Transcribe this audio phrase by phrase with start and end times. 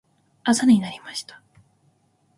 [0.43, 1.39] 朝になりました。